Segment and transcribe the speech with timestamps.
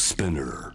[0.00, 0.72] Spinner.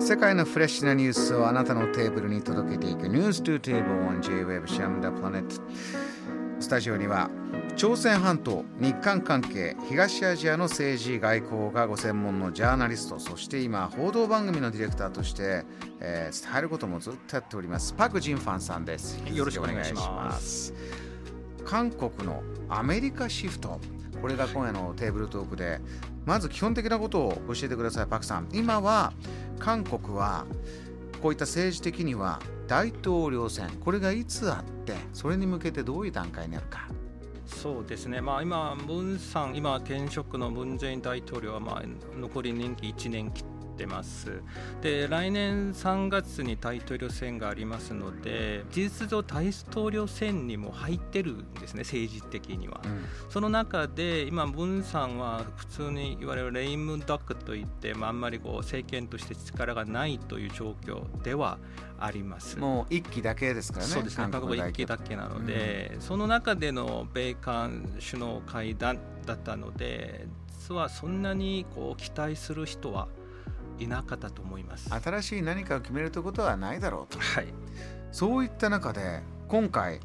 [0.00, 5.62] 世界のフレッシュなニュースをあなたのテーブルに届けていく News to Table on J-Web シャムダプラネット
[6.58, 7.30] スタジオには
[7.76, 15.64] 朝鮮半島日韓関係東アジアの政治外交がご専門のジャーナリストそして今報道番組のディレクターとして、
[16.00, 17.92] えー、伝えることもずっとやっております。
[17.92, 19.22] パク・ジンファンさんです。
[19.32, 20.74] よろしくお願いします。
[21.64, 23.80] 韓国のアメリカシフト
[24.20, 25.80] これが今夜のテーブルトークで
[26.24, 28.48] まず基本的なことを教えてくださいパクさん。
[28.52, 29.12] 今は
[29.58, 30.46] 韓国は
[31.22, 36.88] こういった政治的には大統領選これがいつあってそれに向けてどういう段階にあるか。
[37.46, 41.82] そうですね、まあ、今、ムンさん、今、現職のムン・ジェイン大統領はまあ
[42.18, 43.44] 残り任期1年切っ
[43.76, 44.42] てます。
[44.82, 52.80] で、来年3月に大統領選がありますので、事実上、大統領選にも入ってるんですね、政治的には。
[52.84, 61.58] うん、その中で、今、ムンさんは普通に言われるレイムダックといって、まあ、あんまりこう政権として力がないという状況では
[61.98, 62.58] あります。
[62.58, 70.26] もう1期だけですからね、そうですね、過去1期だけなので、うん、その中での米韓首脳会談だったので、
[70.58, 73.08] 実はそんなにこう期待する人は
[73.78, 74.88] いなかったと思います。
[74.90, 77.46] 新しい何かを決めるということはないだろうと、はい、
[78.12, 80.00] そういった中で、今回、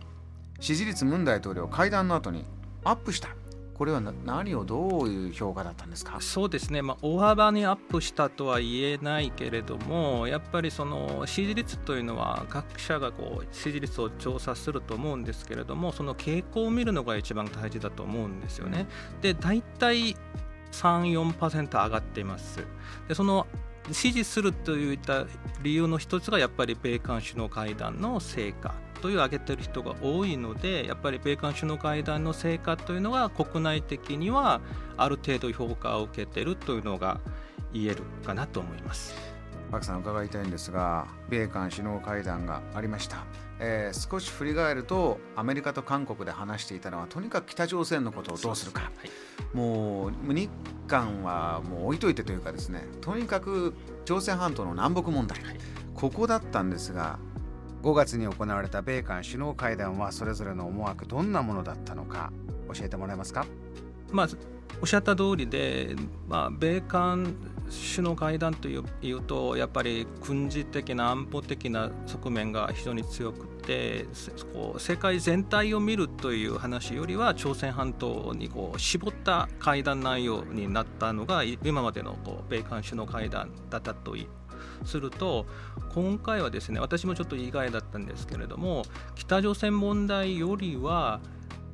[0.60, 2.46] 支持率、ムン大統領、会談の後に
[2.84, 3.30] アップした。
[3.74, 6.20] これは何をどういう評価だったんですか？
[6.20, 18.86] そうですね、まあ、大幅にアップしたとは言えないけれども、やっぱりその支持率というのは、各社がこう支持率を調査すると思うんですけれども、その傾向を見るのが一番大事だと思うんですよね。
[19.22, 20.18] で大体
[20.72, 22.66] 3、4%上がっています。
[23.08, 23.48] でその
[23.92, 25.26] 支持するといった
[25.64, 34.62] 理由の一つがやっぱり米韓首脳会談の成果という挙げてる人が多いのでやっぱり米韓首脳会談の成果というのが国内的には
[34.98, 37.20] ある程度評価を受けてるというのが
[37.74, 39.39] 言えるかなと思います。
[39.70, 43.24] パクさん伺いたいんですが米韓首脳会談がありました、
[43.60, 50.50] えー、少し振り返るとアメリカと韓国で話していたのはとにかく北朝鮮のことをどうするか、はい、もう日
[50.88, 53.74] 韓はもう置いといてというかですねとにかく
[54.06, 55.58] 朝鮮半島の南北問題、はい、
[55.94, 57.20] ここだったんですが
[57.84, 62.32] 5月に行われた米韓首脳会談はそれぞれの思惑どんなものだったのか
[62.74, 63.46] 教えてもらえますか？
[64.12, 64.28] まあ
[64.82, 65.96] おっしゃった通りで、
[66.28, 67.36] まあ、米韓
[67.70, 74.06] 首脳会談というとやっぱり軍事的な安保的な側面が非常に強くて
[74.54, 84.16] こう世界全体を見るという話よりは朝鮮半島にこう絞った会談内容になったのが今までのこう米韓首脳会談だったと
[84.86, 85.46] すると
[85.94, 88.84] 今回はですね私もちょっと意外だったんですけれども
[89.16, 91.20] 北朝鮮問題よりは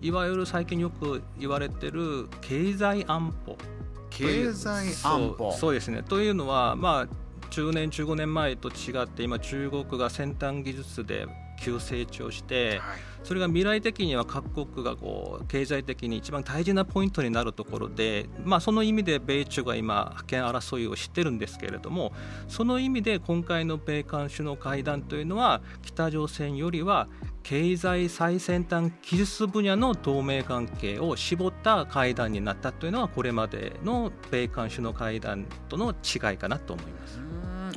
[0.01, 3.57] いわゆる最近よく言われている経済安保
[4.17, 5.51] 経済安保。
[5.51, 6.03] そうですね。
[6.03, 7.07] というのはまあ
[7.51, 11.27] 10年15年前と違って今中国が先端技術で
[11.59, 22.13] 急成長して、はい、それが未来的には各国がこう経済的に一番大事なポイントになるところで、まあ、その意味で米中が今覇権争いをしてるんですけれども
[22.47, 27.07] その意味で今回の米韓首脳会談というのは北朝鮮よりは
[27.43, 37.19] 経済最先端技術分野の同盟関係を絞った会談になったというのはこれまでの米韓首脳会談との違いかなと思います。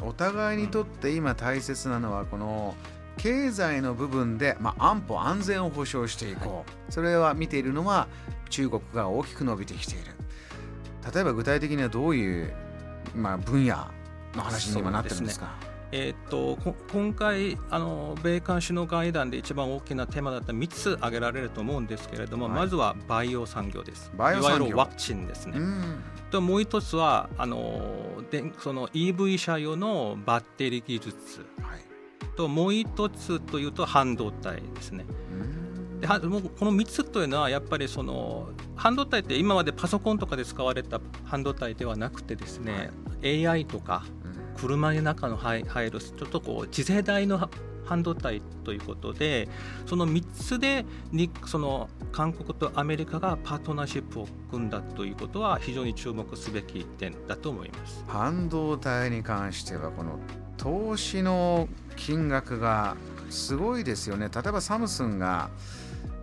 [0.00, 8.09] お互いにとって今大切なのはこの、うん経済の部分で、まあ、安保安全を保障していこう、はい、それは見ているのは
[8.49, 10.05] 中国が大きく伸びてきている。
[11.15, 12.55] 例えば具体的にはどういう、
[13.15, 13.77] まあ、分野
[14.34, 15.55] の話に今なってるんですか？
[15.91, 16.59] えーと、
[16.93, 24.12] 今回あの、米韓首脳会談で一番大きなテーマだった3つ挙げられると思うんですけれども、はい、まずはバイオ産業です。
[24.15, 25.59] バイオいわゆるワクチンですね。
[26.31, 31.47] ともう一つはあのでその EV 車用のバッテリー技術。
[31.62, 31.88] はい
[32.37, 35.05] ともう一つというと半導体ですね。
[36.01, 42.91] でこの3つというのはやっぱりその半導体って今までパソコンとかで使われた半導体ではなくてですね、
[43.23, 44.05] はい、AI とか
[44.56, 47.50] 車の中の入るちょっとこう次世代の
[47.85, 49.49] 半導体ということで
[49.87, 58.05] その3つでにその韓国とアメリカがパートナーシップを組んだということは非常に注目すべき点だと思います。
[58.06, 60.19] 半導体に関してはこの
[60.59, 61.69] 投資の
[61.99, 62.97] 金額が
[63.29, 64.31] すごいですよね。
[64.35, 65.50] 例えばサムスンが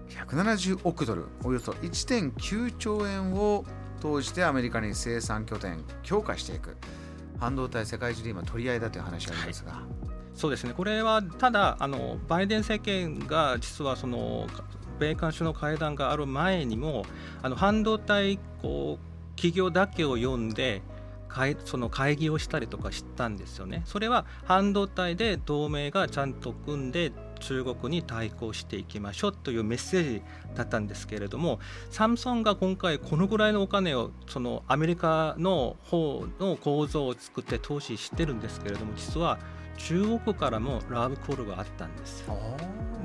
[0.10, 3.66] 170億ドルおよそ1.9兆円を
[4.02, 6.78] 投じてアメリカに生産拠点強化していく。
[7.38, 9.82] 半導体世界中で今取り合いだという話ありますが、はい、
[10.34, 10.74] そうですね。
[10.76, 14.48] これはただあのバイデン政権が実はその
[15.00, 17.06] 米韓首脳会談がある前にも
[17.42, 20.82] あの半導体こう企業だけを読んで
[21.66, 23.84] その会議をしたりとかしたんですよね。
[23.86, 30.22] それは半導体で同盟がちゃんと組んで中国に対抗していきましょうというメッセージ
[30.56, 31.60] だったんですけれども
[31.92, 39.38] サムソンが今回このぐらいのお金をそのアメリカの方の構造を作って投資してるんですけれども実は
[39.78, 42.26] 中国からもラブコールがあったんです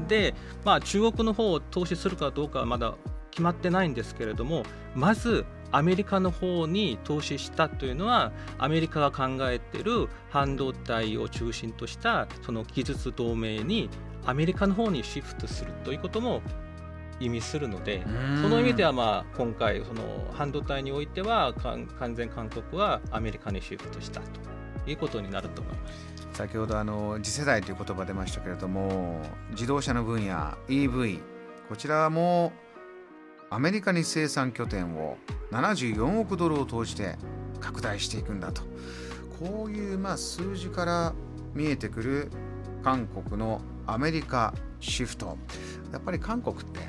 [0.09, 0.35] で、
[0.65, 2.95] まあ、中国の方を投資するかどうかはまだ
[3.31, 4.63] 決まってないんですけれども
[4.95, 13.89] まずアメリカの方に投資したというのはアメリカが考えている半導体を中心としたその技術同盟に
[14.27, 16.43] アメリカの方にシフトするということも
[17.21, 18.03] 意味するので
[18.43, 20.03] その意味ではまあ今回その
[20.33, 26.21] 半導体においては完全韓国はアメリカにシフトしたということになると思います。
[26.33, 29.21] 先ほどあの次世代という言葉出ましたけれども
[29.51, 31.21] 自動車の分野 EV
[31.69, 32.53] こちらも
[33.51, 35.19] アメリカに生産拠点を
[35.53, 37.17] 74億ドルを投じて
[37.61, 38.63] 拡大していくんだと。
[39.39, 41.15] こういうまあ数字から
[41.55, 42.31] 見えてくる
[42.83, 45.37] 韓国のアメリカシフト。
[45.93, 46.81] やっぱり韓国って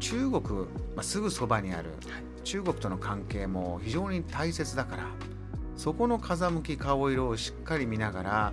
[0.00, 0.42] 中国、
[0.94, 1.90] まあ、すぐそばにある
[2.44, 5.08] 中国との関係も非常に大切だから
[5.76, 8.52] そこの風向き顔色をしっかり見ながら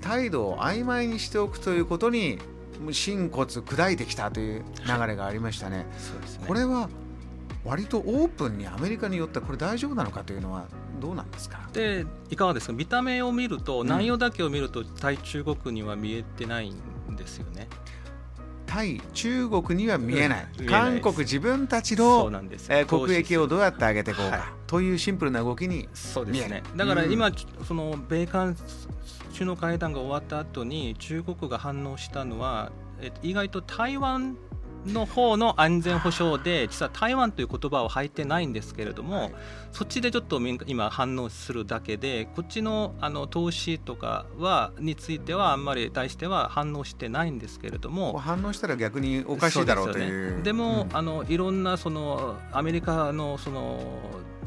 [0.00, 2.38] 態度を曖昧にしておくということに
[2.92, 5.78] 心骨砕いてきたという流れがありましたね。
[5.78, 5.88] はい、ね。
[6.46, 6.88] これは
[7.66, 10.66] 割とオープンにアメリカによってこれ大丈夫なのかというのは
[11.00, 11.68] どうなんですか？
[11.72, 12.72] でいかがですか？
[12.72, 17.68] 見た目を見ると、内容だけを見ると対中国には見えてないんですよね。
[18.66, 22.28] 対中国には見えない、うん、韓国自分たちの、
[22.68, 26.64] えー、国益をどうやって上げていこうか、はい、というシンプルな動きにそうですね。
[26.74, 27.34] だから今、うん、
[27.64, 28.56] その米韓
[29.32, 34.36] 首脳会談が終わった後に中国が反応したのは、え意外と台湾
[34.86, 39.32] の方の安全保障で実は台湾という言葉を入ってないんですけれども、はい、
[39.72, 50.42] そっちでちょっと今反応するだけでこっちのあの投資とかはについてはあんまり対しては反応してないんですけれども反応したら逆におかしいだろうという。
[50.42, 53.80] で、ね、も、うん、あのいろんなそのアメリカのその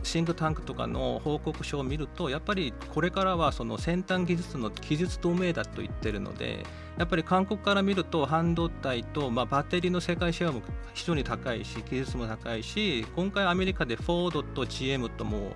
[0.03, 6.65] シンクタンクとかの報告書を見るとやっぱりこれからはその先端技術の技術同盟だと言ってるので
[6.97, 10.61] やっぱり韓国から見ると半導体と、まあ、バッテリーの世界シェアも
[10.93, 15.53] 非常に高いし技術も高いし今回アメリカでフォードと GM とも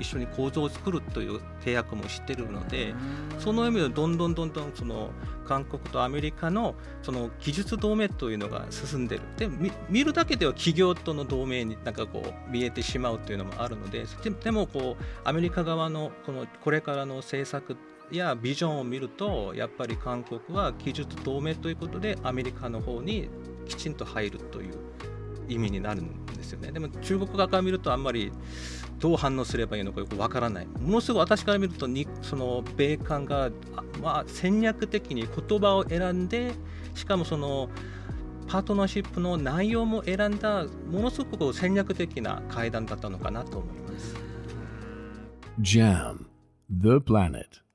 [0.00, 2.94] 一緒に構造を作るという契約もしてるので
[3.38, 5.10] その意味でどんどんどんどんその
[5.48, 9.22] 韓国とアメリカのその技術同盟というのが進んでる。
[9.38, 9.48] で
[9.88, 14.04] 見るだけでは企業との同盟になんかこう見えてしまうというのもあるので
[14.42, 17.76] でもこうアメリカ側のこのこれからの政策
[18.10, 23.28] やビジョンを見るとやっぱり韓国は技術同盟ということでアメリカの方に
[23.66, 24.74] きちんと入るという
[25.48, 26.72] 意味になるんですよね。
[26.72, 28.32] でも中国側から見るとあんまり
[28.98, 30.66] どう反応すればいいのかよくわからない。
[30.66, 33.50] ものすごい私から見るとにその米韓が、
[34.02, 36.52] まあ、戦略的に言葉を選んで
[36.94, 37.68] しかもその
[38.48, 44.16] パートナーシップの内容も選んだものすごく戦略的な会談だったのかなと思います。
[45.60, 46.26] JAM
[46.70, 47.67] The Planet